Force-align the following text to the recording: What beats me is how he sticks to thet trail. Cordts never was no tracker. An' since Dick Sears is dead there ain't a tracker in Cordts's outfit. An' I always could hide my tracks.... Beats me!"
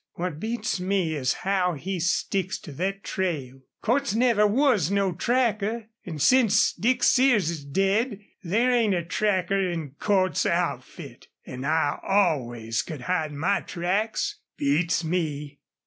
What 0.15 0.39
beats 0.39 0.79
me 0.79 1.13
is 1.13 1.33
how 1.45 1.73
he 1.73 1.99
sticks 1.99 2.57
to 2.61 2.73
thet 2.73 3.03
trail. 3.03 3.61
Cordts 3.83 4.15
never 4.15 4.47
was 4.47 4.89
no 4.89 5.11
tracker. 5.11 5.89
An' 6.07 6.17
since 6.17 6.73
Dick 6.73 7.03
Sears 7.03 7.51
is 7.51 7.63
dead 7.63 8.19
there 8.41 8.71
ain't 8.71 8.95
a 8.95 9.05
tracker 9.05 9.61
in 9.69 9.91
Cordts's 9.99 10.47
outfit. 10.47 11.27
An' 11.45 11.65
I 11.65 11.99
always 12.01 12.81
could 12.81 13.01
hide 13.01 13.31
my 13.33 13.59
tracks.... 13.61 14.39
Beats 14.57 15.03
me!" 15.03 15.59